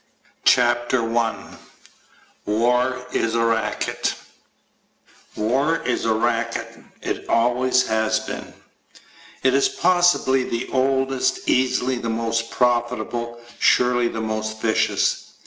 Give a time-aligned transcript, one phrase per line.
[0.45, 1.59] CHAPTER ONE
[2.47, 4.15] War Is A Racket
[5.35, 6.79] WAR is a racket.
[7.03, 8.55] It always has been.
[9.43, 15.33] It is possibly the oldest, easily the most profitable, surely the most vicious.